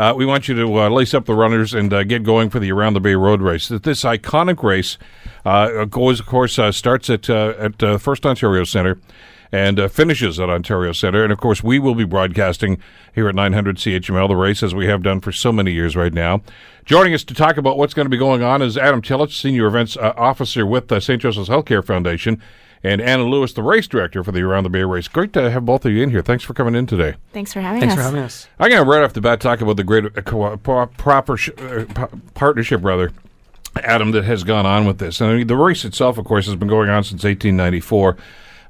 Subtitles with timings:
[0.00, 2.58] uh, we want you to uh, lace up the runners and uh, get going for
[2.58, 3.68] the Around the Bay Road race.
[3.68, 4.96] This iconic race
[5.44, 8.98] uh, goes, of course, uh, starts at uh, at First Ontario Centre
[9.52, 11.22] and uh, finishes at Ontario Centre.
[11.22, 12.78] And of course, we will be broadcasting
[13.14, 16.14] here at 900 CHML the race as we have done for so many years right
[16.14, 16.42] now.
[16.84, 19.66] Joining us to talk about what's going to be going on is Adam Tillett, Senior
[19.66, 21.20] Events uh, Officer with uh, St.
[21.20, 22.40] Joseph's Healthcare Foundation
[22.82, 25.06] and Anna Lewis, the race director for the Around the Bay race.
[25.08, 26.22] Great to have both of you in here.
[26.22, 27.14] Thanks for coming in today.
[27.32, 27.98] Thanks for having Thanks us.
[27.98, 28.48] for having us.
[28.58, 31.50] I'm going to right off the bat talk about the great uh, co- proper sh-
[31.58, 31.84] uh,
[32.34, 33.12] partnership, rather,
[33.82, 35.20] Adam, that has gone on with this.
[35.20, 38.16] And I mean, the race itself, of course, has been going on since 1894.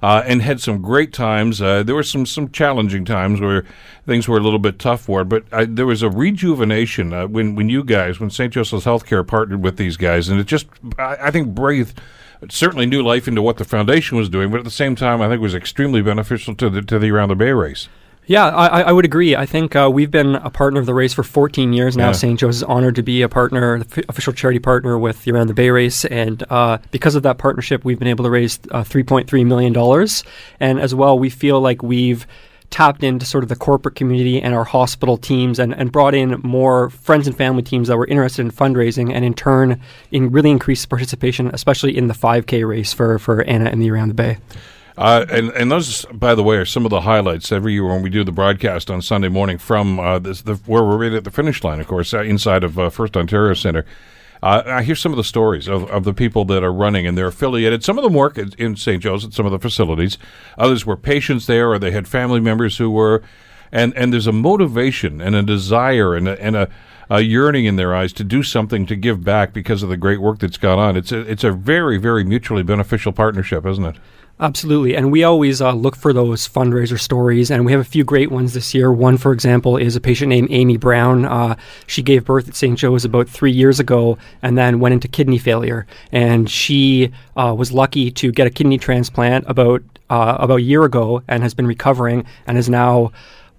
[0.02, 1.61] Uh, and had some great times.
[1.61, 3.66] Uh, there were some some challenging times where
[4.06, 7.27] things were a little bit tough for it, but I, there was a rejuvenation uh,
[7.27, 8.50] when when you guys, when St.
[8.50, 12.00] Joseph's Healthcare partnered with these guys, and it just I, I think breathed
[12.48, 15.26] certainly new life into what the foundation was doing, but at the same time, I
[15.26, 17.88] think it was extremely beneficial to the to the Around the Bay race.
[18.26, 19.34] Yeah, I, I would agree.
[19.34, 22.08] I think uh, we've been a partner of the race for 14 years now.
[22.08, 22.12] Yeah.
[22.12, 22.38] St.
[22.38, 25.70] Joe's is honored to be a partner, official charity partner with the Around the Bay
[25.70, 29.72] race, and uh, because of that partnership, we've been able to raise uh, 3.3 million
[29.72, 30.22] dollars.
[30.60, 32.25] And as well, we feel like we've
[32.70, 36.40] tapped into sort of the corporate community and our hospital teams and, and brought in
[36.42, 39.80] more friends and family teams that were interested in fundraising and in turn
[40.12, 44.08] in really increased participation, especially in the 5K race for, for Anna and the Around
[44.08, 44.38] the Bay.
[44.96, 48.02] Uh, and, and those, by the way, are some of the highlights every year when
[48.02, 51.24] we do the broadcast on Sunday morning from uh, this, the, where we're right at
[51.24, 53.86] the finish line, of course, uh, inside of uh, First Ontario Centre.
[54.42, 57.16] Uh, I hear some of the stories of, of the people that are running, and
[57.16, 57.84] they're affiliated.
[57.84, 59.02] Some of them work in St.
[59.02, 60.16] Joe's at some of the facilities.
[60.56, 63.22] Others were patients there, or they had family members who were.
[63.72, 66.69] And, and there's a motivation and a desire and a, and a,
[67.08, 70.20] a yearning in their eyes to do something to give back because of the great
[70.20, 70.97] work that's gone on.
[70.97, 73.97] It's a, it's a very, very mutually beneficial partnership, isn't it?
[74.39, 74.97] Absolutely.
[74.97, 78.31] And we always uh, look for those fundraiser stories, and we have a few great
[78.31, 78.91] ones this year.
[78.91, 81.27] One, for example, is a patient named Amy Brown.
[81.27, 81.56] Uh,
[81.87, 82.78] she gave birth at St.
[82.78, 85.87] Joe's about three years ago and then went into kidney failure.
[86.11, 90.84] And she uh, was lucky to get a kidney transplant about, uh, about a year
[90.84, 93.12] ago and has been recovering and is now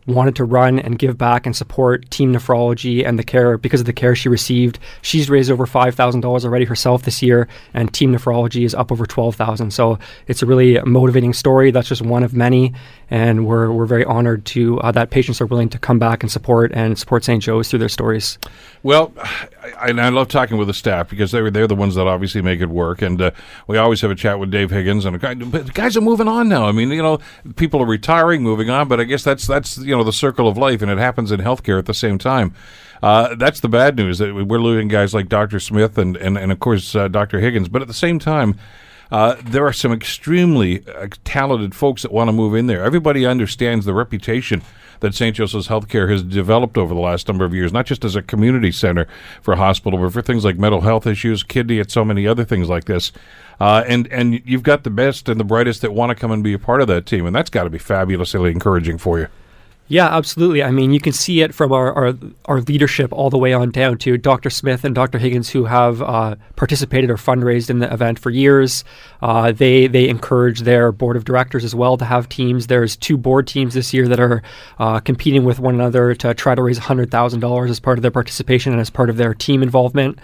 [0.08, 3.86] wanted to run and give back and support team nephrology and the care because of
[3.86, 4.80] the care she received.
[5.02, 8.92] She's raised over five thousand dollars already herself this year, and team nephrology is up
[8.92, 9.72] over twelve thousand.
[9.72, 11.72] So it's a really motivating story.
[11.72, 12.74] That's just one of many,
[13.10, 16.32] and we're we're very honored to uh, that patients are willing to come back and
[16.32, 17.42] support and support St.
[17.42, 18.38] Joe's through their stories.
[18.84, 19.14] Well,
[19.78, 22.62] I, I love talking with the staff because they're they're the ones that obviously make
[22.62, 23.32] it work, and uh,
[23.68, 26.66] we always have a chat with Dave Higgins and but guys are moving on now.
[26.66, 27.20] I mean, you know,
[27.56, 30.58] people are retiring, moving on, but I guess that's that's you know the circle of
[30.58, 32.56] life, and it happens in healthcare at the same time.
[33.04, 35.60] Uh, that's the bad news that we're losing guys like Dr.
[35.60, 37.40] Smith and and, and of course uh, Dr.
[37.40, 38.58] Higgins, but at the same time.
[39.12, 42.82] Uh, there are some extremely uh, talented folks that want to move in there.
[42.82, 44.62] Everybody understands the reputation
[45.02, 45.36] that St.
[45.36, 48.72] Joseph's Healthcare has developed over the last number of years, not just as a community
[48.72, 49.08] center
[49.42, 52.70] for hospital, but for things like mental health issues, kidney, and so many other things
[52.70, 53.12] like this.
[53.60, 56.42] Uh, and and you've got the best and the brightest that want to come and
[56.42, 59.28] be a part of that team, and that's got to be fabulously encouraging for you.
[59.92, 60.64] Yeah, absolutely.
[60.64, 62.14] I mean, you can see it from our, our,
[62.46, 64.50] our, leadership all the way on down to Dr.
[64.50, 65.18] Smith and Dr.
[65.18, 68.86] Higgins, who have uh, participated or fundraised in the event for years.
[69.22, 72.68] Uh, they they encourage their board of directors as well to have teams.
[72.68, 74.42] There's two board teams this year that are
[74.80, 78.72] uh, competing with one another to try to raise $100,000 as part of their participation
[78.72, 80.20] and as part of their team involvement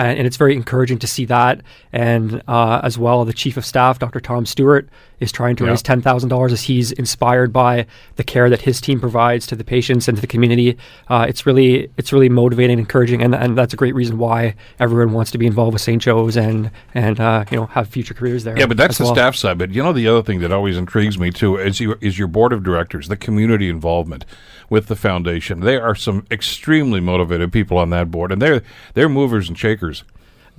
[0.00, 1.60] uh, and it's very encouraging to see that.
[1.92, 4.18] And uh, as well, the chief of staff, Dr.
[4.18, 4.88] Tom Stewart,
[5.18, 7.84] is trying to raise ten thousand dollars as he's inspired by
[8.16, 10.78] the care that his team provides to the patients and to the community.
[11.08, 14.54] Uh, it's really it's really motivating, and encouraging, and, and that's a great reason why
[14.78, 16.00] everyone wants to be involved with St.
[16.00, 18.58] Joe's and and uh, you know have future careers there.
[18.58, 19.14] Yeah, but that's the well.
[19.14, 19.58] staff side.
[19.58, 22.28] But you know the other thing that always intrigues me too is your, is your
[22.28, 24.24] board of directors, the community involvement
[24.68, 25.60] with the foundation.
[25.60, 28.62] They are some extremely motivated people on that board, and they're
[28.94, 30.04] they're movers and shakers.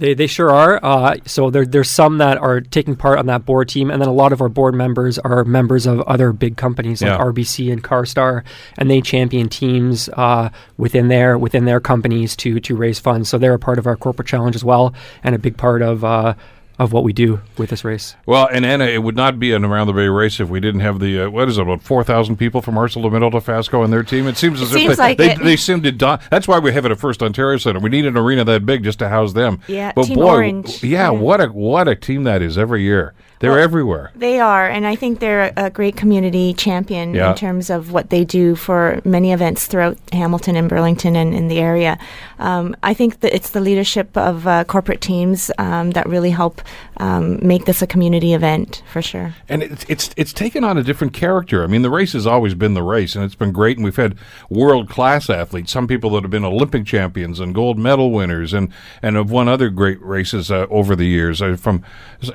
[0.01, 0.79] They, they sure are.
[0.81, 4.09] Uh, so there, there's some that are taking part on that board team, and then
[4.09, 7.23] a lot of our board members are members of other big companies like yeah.
[7.23, 8.43] RBC and CarStar,
[8.77, 13.29] and they champion teams uh, within their within their companies to to raise funds.
[13.29, 16.03] So they're a part of our corporate challenge as well, and a big part of
[16.03, 16.33] uh,
[16.79, 18.15] of what we do with this race.
[18.25, 20.81] Well, and Anna, it would not be an around the bay race if we didn't
[20.81, 24.03] have the uh, what is it about four thousand people from ArcelorMittal Dofasco and their
[24.03, 24.27] team.
[24.27, 25.43] It seems as it if seems they, like they, it.
[25.43, 25.91] they seem to.
[25.91, 27.79] Don- that's why we have it at First Ontario Centre.
[27.79, 29.61] We need an arena that big just to house them.
[29.67, 30.83] Yeah, but Team boy, Orange.
[30.83, 33.13] Yeah, yeah, what a what a team that is every year.
[33.41, 34.11] They're well, everywhere.
[34.15, 37.31] They are, and I think they're a great community champion yeah.
[37.31, 41.47] in terms of what they do for many events throughout Hamilton and Burlington and in
[41.47, 41.97] the area.
[42.41, 46.61] Um, I think that it's the leadership of uh, corporate teams um, that really help
[46.97, 49.35] um, make this a community event for sure.
[49.47, 51.63] And it's it's it's taken on a different character.
[51.63, 53.77] I mean, the race has always been the race, and it's been great.
[53.77, 54.15] And we've had
[54.49, 58.69] world class athletes, some people that have been Olympic champions and gold medal winners, and
[59.01, 61.41] and have won other great races uh, over the years.
[61.41, 61.83] Uh, from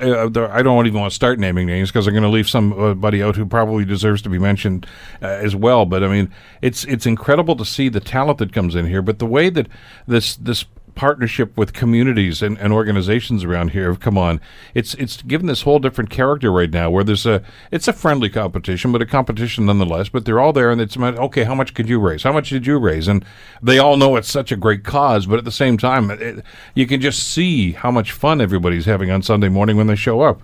[0.01, 3.21] uh, I don't even want to start naming names because I'm going to leave somebody
[3.21, 4.85] out who probably deserves to be mentioned
[5.21, 5.85] uh, as well.
[5.85, 6.31] But I mean,
[6.61, 9.67] it's it's incredible to see the talent that comes in here, but the way that
[10.05, 10.65] this this
[10.97, 14.41] partnership with communities and, and organizations around here have come on.
[14.73, 17.41] It's it's given this whole different character right now, where there's a
[17.71, 20.09] it's a friendly competition, but a competition nonetheless.
[20.09, 22.23] But they're all there, and it's about okay, how much could you raise?
[22.23, 23.07] How much did you raise?
[23.07, 23.23] And
[23.61, 26.87] they all know it's such a great cause, but at the same time, it, you
[26.87, 30.41] can just see how much fun everybody's having on Sunday morning when they show up.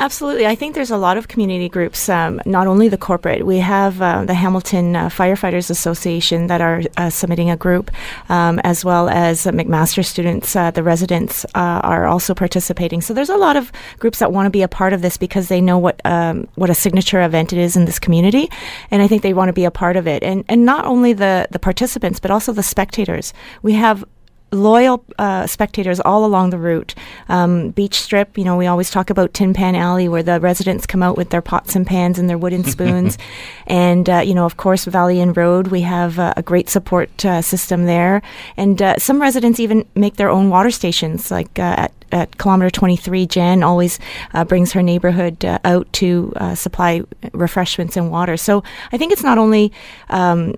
[0.00, 0.46] Absolutely.
[0.46, 3.44] I think there's a lot of community groups, um, not only the corporate.
[3.44, 7.90] We have uh, the Hamilton uh, Firefighters Association that are uh, submitting a group,
[8.30, 10.56] um, as well as McMaster students.
[10.56, 13.02] Uh, the residents uh, are also participating.
[13.02, 15.48] So there's a lot of groups that want to be a part of this because
[15.48, 18.48] they know what um, what a signature event it is in this community,
[18.90, 20.22] and I think they want to be a part of it.
[20.22, 23.34] And and not only the the participants, but also the spectators.
[23.62, 24.02] We have
[24.52, 26.94] loyal uh, spectators all along the route.
[27.28, 30.86] Um, beach strip, you know, we always talk about Tin Pan Alley where the residents
[30.86, 33.18] come out with their pots and pans and their wooden spoons.
[33.66, 37.24] and, uh, you know, of course, Valley Inn Road, we have uh, a great support
[37.24, 38.22] uh, system there.
[38.56, 42.70] And uh, some residents even make their own water stations, like uh, at at kilometer
[42.70, 43.98] 23, Jan always
[44.34, 48.36] uh, brings her neighborhood uh, out to uh, supply refreshments and water.
[48.36, 49.72] So I think it's not only
[50.08, 50.56] um,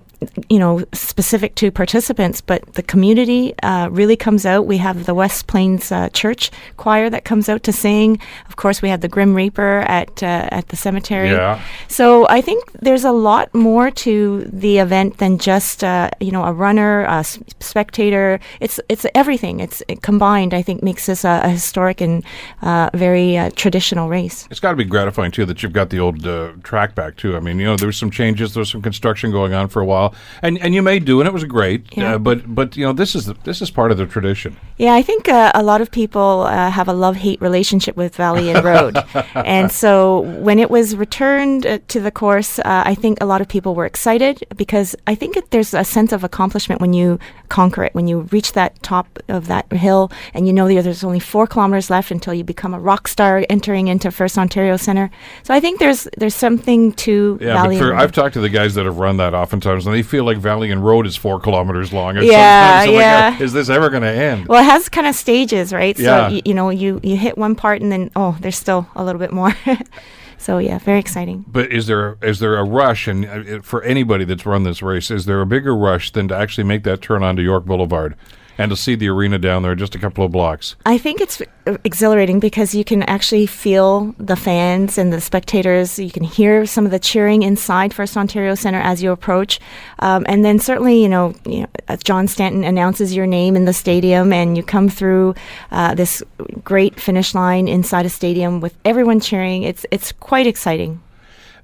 [0.49, 4.65] you know specific to participants, but the community uh, really comes out.
[4.65, 8.19] We have the West Plains uh, Church choir that comes out to sing.
[8.47, 11.31] Of course, we have the Grim Reaper at uh, at the cemetery.
[11.31, 11.61] Yeah.
[11.87, 16.53] So I think there's a lot more to the event than just you know a
[16.53, 18.39] runner, a spectator.
[18.59, 19.59] It's it's everything.
[19.59, 20.53] It's it combined.
[20.53, 22.23] I think makes this a a historic and
[22.61, 24.47] uh, very uh, traditional race.
[24.49, 27.35] It's got to be gratifying too that you've got the old uh, track back too.
[27.35, 29.81] I mean, you know, there was some changes, there was some construction going on for
[29.81, 31.85] a while, and and you made do, and it was great.
[31.95, 32.15] Yeah.
[32.15, 34.57] Uh, but but you know, this is the, this is part of the tradition.
[34.77, 38.15] Yeah, I think uh, a lot of people uh, have a love hate relationship with
[38.15, 38.97] Valley Inn Road,
[39.35, 43.75] and so when it was returned to the course, I think a lot of people
[43.75, 47.19] were excited because I think it, there's a sense of accomplishment when you
[47.53, 51.19] conquer it, when you reach that top of that hill, and you know there's only
[51.19, 55.11] four kilometers left until you become a rock star entering into First Ontario Centre.
[55.43, 57.77] So I think there's there's something to yeah, Valley.
[57.77, 60.39] For, I've talked to the guys that have run that oftentimes, and they feel like
[60.39, 62.15] Valley Inn Road is four kilometers long.
[62.15, 63.29] Yeah, yeah.
[63.29, 64.47] Like, is this ever going to end?
[64.47, 65.97] Well, it has kind of stages, right?
[65.97, 66.29] Yeah.
[66.29, 69.03] So y- you know, you you hit one part, and then oh, there's still a
[69.03, 69.55] little bit more.
[70.43, 71.45] So yeah, very exciting.
[71.47, 75.09] But is there is there a rush, and uh, for anybody that's run this race,
[75.09, 78.17] is there a bigger rush than to actually make that turn onto York Boulevard?
[78.57, 80.75] And to see the arena down there just a couple of blocks.
[80.85, 81.41] I think it's
[81.83, 85.97] exhilarating because you can actually feel the fans and the spectators.
[85.97, 89.59] You can hear some of the cheering inside First Ontario Centre as you approach.
[89.99, 93.73] Um, and then certainly, you know, you know, John Stanton announces your name in the
[93.73, 95.35] stadium and you come through
[95.71, 96.21] uh, this
[96.63, 99.63] great finish line inside a stadium with everyone cheering.
[99.63, 101.01] It's, it's quite exciting.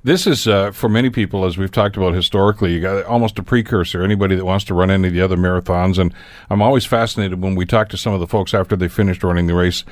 [0.01, 3.43] This is uh, for many people, as we've talked about historically, you got almost a
[3.43, 4.01] precursor.
[4.01, 6.13] Anybody that wants to run any of the other marathons, and
[6.49, 9.47] I'm always fascinated when we talk to some of the folks after they finished running
[9.47, 9.83] the race,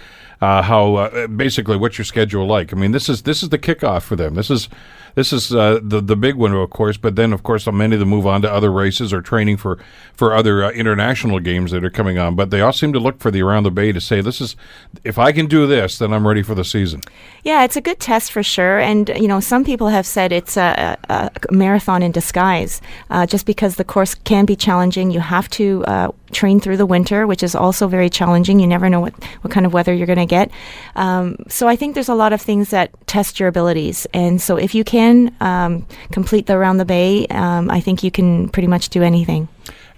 [0.41, 2.73] uh, how uh, basically what's your schedule like.
[2.73, 4.35] I mean, this is this is the kickoff for them.
[4.35, 4.69] This is
[5.17, 6.95] this is uh, the the big one, of course.
[6.95, 9.79] But then, of course, many of them move on to other races or training for
[10.13, 12.35] for other uh, international games that are coming on.
[12.35, 14.55] But they all seem to look for the around the bay to say, "This is
[15.03, 17.01] if I can do this, then I'm ready for the season."
[17.43, 18.77] Yeah, it's a good test for sure.
[18.77, 23.47] And you know, some people have said it's a, a, marathon in disguise, uh, just
[23.47, 25.09] because the course can be challenging.
[25.09, 28.59] You have to uh, train through the winter, which is also very challenging.
[28.59, 30.51] You never know what what kind of weather you're going to get.
[30.95, 34.07] Um, so I think there's a lot of things that test your abilities.
[34.13, 38.11] And so if you can um, complete the around the bay, um, I think you
[38.11, 39.47] can pretty much do anything.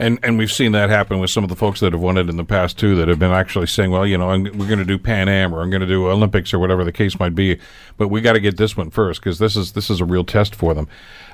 [0.01, 2.29] And and we've seen that happen with some of the folks that have won it
[2.29, 4.79] in the past too, that have been actually saying, well, you know, I'm, we're going
[4.79, 7.35] to do Pan Am or I'm going to do Olympics or whatever the case might
[7.35, 7.59] be,
[7.97, 10.23] but we got to get this one first because this is this is a real
[10.23, 10.87] test for them.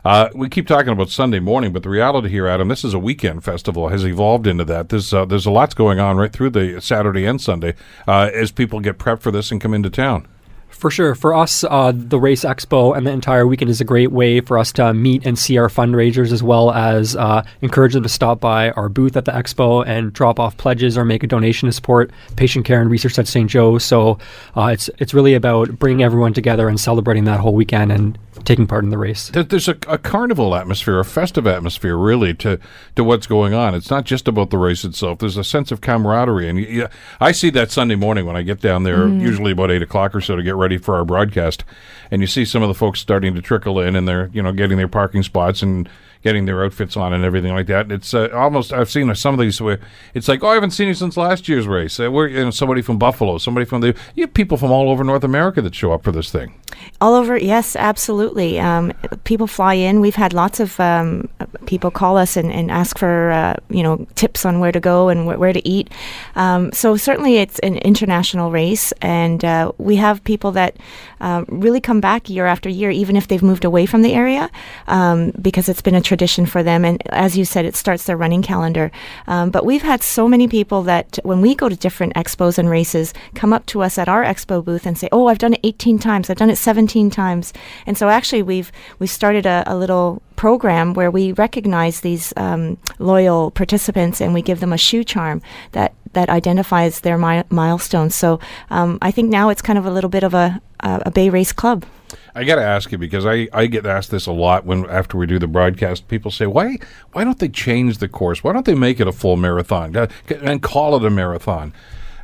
[0.04, 3.00] Uh, we keep talking about Sunday morning, but the reality here, Adam, this is a
[3.00, 4.90] weekend festival has evolved into that.
[4.90, 7.76] There's uh, there's a lot's going on right through the Saturday and Sunday
[8.08, 10.28] uh, as people get prepped for this and come into town.
[10.70, 11.16] For sure.
[11.16, 14.58] For us, uh, the Race Expo and the entire weekend is a great way for
[14.60, 18.40] us to meet and see our fundraisers as well as uh, encourage them to stop
[18.40, 21.74] by our booth at the expo and drop off pledges or make a donation to
[21.74, 23.50] support patient care and research at St.
[23.50, 23.78] Joe.
[23.78, 24.20] So
[24.56, 28.68] uh, it's, it's really about bringing everyone together and celebrating that whole weekend and taking
[28.68, 29.30] part in the race.
[29.34, 32.60] There's a, a carnival atmosphere, a festive atmosphere, really, to,
[32.96, 33.74] to what's going on.
[33.74, 35.20] It's not just about the race itself.
[35.20, 36.90] There's a sense of camaraderie, and
[37.20, 40.22] i see that Sunday morning when I get down there, usually about eight o'clock or
[40.22, 41.64] so, to get ready for our broadcast,
[42.12, 44.52] and you see some of the folks starting to trickle in, and they're you know
[44.52, 45.90] getting their parking spots and
[46.26, 47.92] getting their outfits on and everything like that.
[47.92, 49.80] It's uh, almost I've seen some of these where
[50.16, 52.00] it's like, oh, I haven't seen you since last year's race.
[52.00, 54.90] Uh, we're you know, somebody from Buffalo, somebody from the you have people from all
[54.90, 56.56] over North America that show up for this thing.
[57.02, 58.60] All over, yes, absolutely.
[58.60, 60.00] Um, people fly in.
[60.00, 61.30] We've had lots of um,
[61.66, 65.10] people call us and, and ask for uh, you know tips on where to go
[65.10, 65.92] and wh- where to eat.
[66.36, 70.78] Um, so certainly, it's an international race, and uh, we have people that
[71.22, 74.50] uh, really come back year after year, even if they've moved away from the area,
[74.88, 76.86] um, because it's been a tradition for them.
[76.86, 78.92] And as you said, it starts their running calendar.
[79.28, 82.70] Um, but we've had so many people that when we go to different expos and
[82.70, 85.60] races, come up to us at our expo booth and say, "Oh, I've done it
[85.64, 86.30] 18 times.
[86.30, 87.54] I've done it 17 times."
[87.86, 92.78] And so actually, we've we started a, a little program where we recognize these um,
[93.00, 95.42] loyal participants and we give them a shoe charm
[95.72, 98.16] that that identifies their mi- milestones.
[98.16, 101.12] So um, I think now it's kind of a little bit of a a, a
[101.12, 101.86] Bay Race club.
[102.34, 105.18] I got to ask you because I, I get asked this a lot when after
[105.18, 106.08] we do the broadcast.
[106.08, 106.78] People say, why
[107.14, 108.44] why don't they change the course?
[108.44, 110.08] Why don't they make it a full marathon uh,
[110.42, 111.74] and call it a marathon?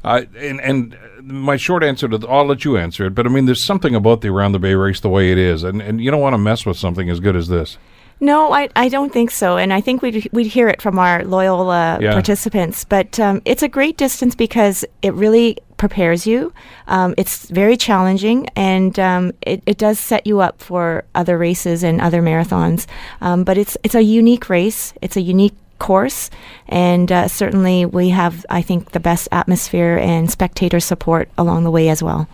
[0.03, 3.29] Uh, and and my short answer to th- I'll let you answer it, but I
[3.29, 6.01] mean, there's something about the around the Bay race the way it is, and and
[6.01, 7.77] you don't want to mess with something as good as this.
[8.23, 9.57] No, I, I don't think so.
[9.57, 12.11] And I think we'd, we'd hear it from our loyal uh, Yeah.
[12.13, 12.85] participants.
[12.85, 16.53] But um, it's a great distance because it really prepares you.
[16.87, 21.81] Um, it's very challenging and um, it, it does set you up for other races
[21.83, 22.85] and other marathons.
[23.21, 26.29] Um, but it's, it's a unique race, it's a unique course.
[26.69, 31.71] And uh, certainly we have, I think, the best atmosphere and spectator support along the
[31.71, 32.29] way as well.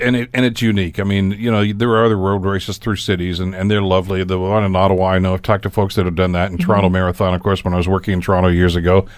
[0.00, 1.00] And it and it's unique.
[1.00, 4.22] I mean, you know, there are other road races through cities, and, and they're lovely.
[4.22, 6.52] The one in Ottawa, I know I've talked to folks that have done that.
[6.52, 9.08] In Toronto Marathon, of course, when I was working in Toronto years ago.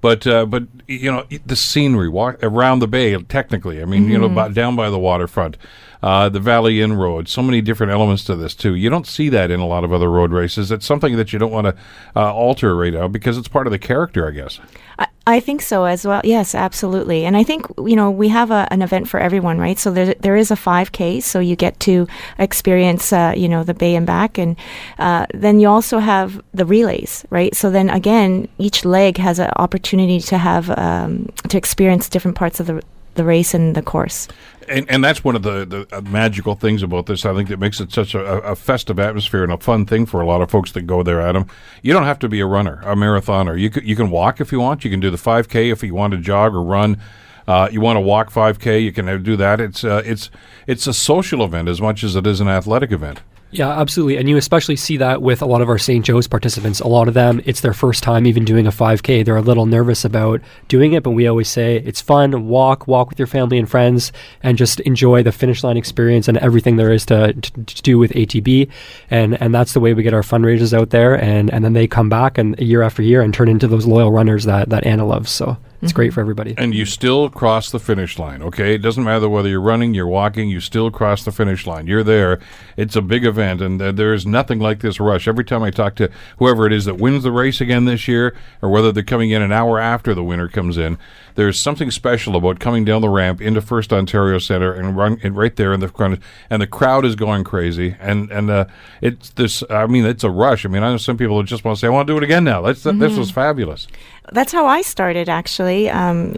[0.00, 3.16] But uh, but you know the scenery walk around the bay.
[3.22, 5.56] Technically, I mean, you know, about down by the waterfront,
[6.02, 7.28] uh, the Valley Inn Road.
[7.28, 8.74] So many different elements to this too.
[8.74, 10.70] You don't see that in a lot of other road races.
[10.70, 11.76] It's something that you don't want to
[12.16, 14.60] uh, alter right now because it's part of the character, I guess.
[14.98, 16.20] I, I think so as well.
[16.24, 17.24] Yes, absolutely.
[17.24, 19.78] And I think you know we have a, an event for everyone, right?
[19.78, 23.74] So there there is a 5K, so you get to experience uh, you know the
[23.74, 24.56] bay and back, and
[24.98, 27.54] uh, then you also have the relays, right?
[27.54, 32.58] So then again, each leg has an opportunity to have um, to experience different parts
[32.58, 32.82] of the
[33.14, 34.28] the race and the course.
[34.68, 37.24] And, and that's one of the, the uh, magical things about this.
[37.24, 40.20] I think that makes it such a, a festive atmosphere and a fun thing for
[40.20, 41.20] a lot of folks that go there.
[41.20, 41.46] Adam,
[41.82, 43.58] you don't have to be a runner, a marathoner.
[43.58, 44.84] You can, you can walk if you want.
[44.84, 47.00] You can do the 5K if you want to jog or run.
[47.46, 49.60] Uh, you want to walk 5K, you can do that.
[49.60, 50.30] It's uh, it's
[50.68, 53.20] it's a social event as much as it is an athletic event.
[53.54, 54.16] Yeah, absolutely.
[54.16, 56.02] And you especially see that with a lot of our St.
[56.02, 56.80] Joe's participants.
[56.80, 59.26] A lot of them, it's their first time even doing a 5K.
[59.26, 62.48] They're a little nervous about doing it, but we always say it's fun.
[62.48, 64.10] Walk, walk with your family and friends,
[64.42, 67.98] and just enjoy the finish line experience and everything there is to, to, to do
[67.98, 68.70] with ATB.
[69.10, 71.14] And and that's the way we get our fundraisers out there.
[71.14, 74.12] And, and then they come back and year after year and turn into those loyal
[74.12, 75.30] runners that, that Anna loves.
[75.30, 76.54] So it's great for everybody.
[76.56, 78.74] And you still cross the finish line, okay?
[78.74, 81.88] It doesn't matter whether you're running, you're walking, you still cross the finish line.
[81.88, 82.38] You're there.
[82.76, 85.26] It's a big event, and uh, there's nothing like this rush.
[85.26, 86.08] Every time I talk to
[86.38, 89.42] whoever it is that wins the race again this year, or whether they're coming in
[89.42, 90.98] an hour after the winner comes in,
[91.34, 95.36] there's something special about coming down the ramp into First Ontario Centre and run and
[95.36, 96.20] right there in the front,
[96.50, 98.64] and the crowd is going crazy, and and uh,
[99.00, 99.62] it's this.
[99.70, 100.64] I mean, it's a rush.
[100.64, 102.24] I mean, I know some people just want to say, "I want to do it
[102.24, 103.86] again now." That's this was fabulous.
[104.32, 105.90] That's how I started, actually.
[105.90, 106.36] Um,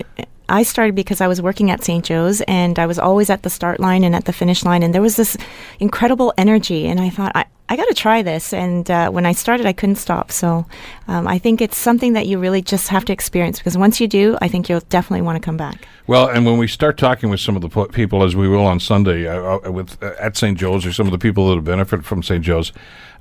[0.49, 2.05] I started because I was working at St.
[2.05, 4.95] Joe's and I was always at the start line and at the finish line, and
[4.95, 5.37] there was this
[5.81, 6.87] incredible energy.
[6.87, 8.53] And I thought, I, I got to try this.
[8.53, 10.31] And uh, when I started, I couldn't stop.
[10.31, 10.67] So
[11.09, 14.09] um, I think it's something that you really just have to experience because once you
[14.09, 15.87] do, I think you'll definitely want to come back.
[16.07, 18.67] Well, and when we start talking with some of the po- people, as we will
[18.67, 20.59] on Sunday uh, uh, with uh, at St.
[20.59, 22.45] Joe's, or some of the people that have benefited from St.
[22.45, 22.73] Joe's,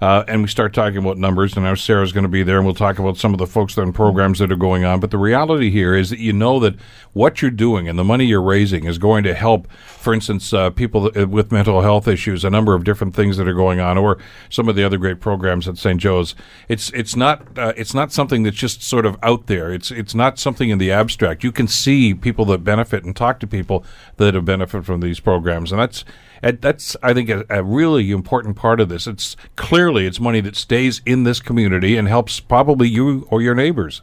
[0.03, 2.65] uh, and we start talking about numbers, and now Sarah's going to be there, and
[2.65, 4.99] we'll talk about some of the folks in programs that are going on.
[4.99, 6.75] But the reality here is that you know that
[7.13, 10.71] what you're doing and the money you're raising is going to help, for instance, uh,
[10.71, 14.17] people with mental health issues, a number of different things that are going on, or
[14.49, 16.01] some of the other great programs at St.
[16.01, 16.35] Joe's.
[16.67, 19.71] It's it's not uh, it's not something that's just sort of out there.
[19.71, 21.45] It's it's not something in the abstract.
[21.45, 23.85] You can see people that benefit and talk to people
[24.17, 26.03] that have benefited from these programs, and that's
[26.51, 29.07] that's I think a, a really important part of this.
[29.07, 33.55] It's clearly it's money that stays in this community and helps probably you or your
[33.55, 34.01] neighbors.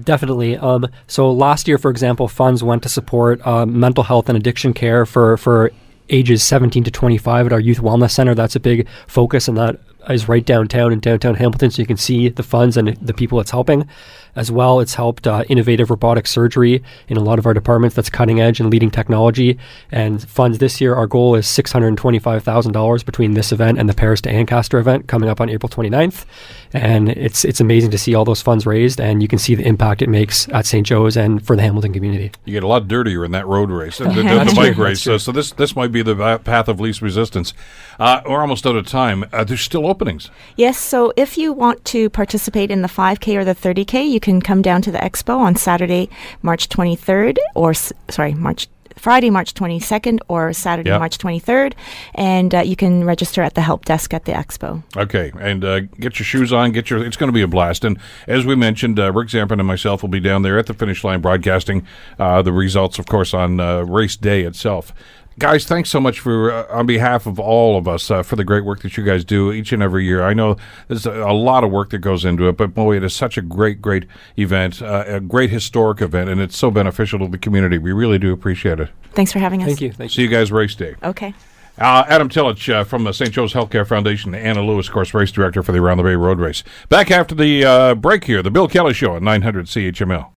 [0.00, 0.56] Definitely.
[0.56, 4.72] Um, so last year, for example, funds went to support um, mental health and addiction
[4.72, 5.70] care for for
[6.08, 8.34] ages 17 to 25 at our youth wellness center.
[8.34, 11.96] That's a big focus, and that is right downtown in downtown Hamilton, so you can
[11.96, 13.88] see the funds and the people it's helping.
[14.34, 17.94] As well, it's helped uh, innovative robotic surgery in a lot of our departments.
[17.94, 19.58] That's cutting edge and leading technology.
[19.90, 23.78] And funds this year, our goal is six hundred twenty-five thousand dollars between this event
[23.78, 26.24] and the Paris to Ancaster event coming up on April 29th.
[26.72, 29.66] And it's it's amazing to see all those funds raised, and you can see the
[29.66, 30.86] impact it makes at St.
[30.86, 32.32] Joe's and for the Hamilton community.
[32.46, 35.06] You get a lot dirtier in that road race, the, the, the, the bike race.
[35.06, 37.52] Uh, so this this might be the path of least resistance.
[37.98, 39.26] Uh, we're almost out of time.
[39.32, 40.30] Uh, there's still openings.
[40.56, 40.78] Yes.
[40.78, 44.62] So if you want to participate in the 5K or the 30K, you can come
[44.62, 46.08] down to the expo on Saturday,
[46.40, 51.00] March 23rd, or sorry, March Friday, March 22nd, or Saturday, yep.
[51.00, 51.74] March 23rd.
[52.14, 54.82] And uh, you can register at the help desk at the expo.
[54.96, 55.32] Okay.
[55.40, 56.72] And uh, get your shoes on.
[56.72, 57.04] Get your.
[57.04, 57.84] It's going to be a blast.
[57.84, 60.74] And as we mentioned, uh, Rick Zamperin and myself will be down there at the
[60.74, 61.86] finish line broadcasting
[62.18, 64.92] uh, the results, of course, on uh, race day itself.
[65.38, 68.44] Guys, thanks so much for, uh, on behalf of all of us, uh, for the
[68.44, 70.22] great work that you guys do each and every year.
[70.22, 70.56] I know
[70.88, 73.38] there's a, a lot of work that goes into it, but boy, it is such
[73.38, 77.38] a great, great event, uh, a great historic event, and it's so beneficial to the
[77.38, 77.78] community.
[77.78, 78.90] We really do appreciate it.
[79.12, 79.68] Thanks for having us.
[79.68, 79.92] Thank you.
[79.92, 80.96] Thank See you guys race day.
[81.02, 81.34] Okay.
[81.78, 83.32] Uh, Adam Tillich uh, from the St.
[83.32, 86.38] Joe's Healthcare Foundation, Anna Lewis, of course, race director for the Around the Bay Road
[86.38, 86.62] Race.
[86.90, 90.28] Back after the uh, break here, the Bill Kelly Show at 900 CHML.